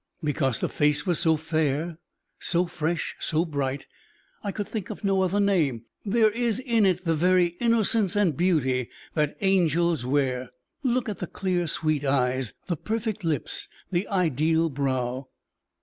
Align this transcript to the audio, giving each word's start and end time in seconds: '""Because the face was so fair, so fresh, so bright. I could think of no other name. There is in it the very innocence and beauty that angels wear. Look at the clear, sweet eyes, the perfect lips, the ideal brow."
'""Because 0.23 0.61
the 0.61 0.67
face 0.67 1.05
was 1.05 1.19
so 1.19 1.35
fair, 1.35 1.99
so 2.39 2.65
fresh, 2.65 3.15
so 3.19 3.45
bright. 3.45 3.85
I 4.43 4.51
could 4.51 4.67
think 4.67 4.89
of 4.89 5.03
no 5.03 5.21
other 5.21 5.39
name. 5.39 5.83
There 6.03 6.31
is 6.31 6.59
in 6.59 6.87
it 6.87 7.05
the 7.05 7.13
very 7.13 7.49
innocence 7.59 8.15
and 8.15 8.35
beauty 8.35 8.89
that 9.13 9.37
angels 9.41 10.03
wear. 10.03 10.49
Look 10.81 11.07
at 11.07 11.19
the 11.19 11.27
clear, 11.27 11.67
sweet 11.67 12.03
eyes, 12.03 12.51
the 12.65 12.77
perfect 12.77 13.23
lips, 13.23 13.67
the 13.91 14.07
ideal 14.07 14.71
brow." 14.71 15.27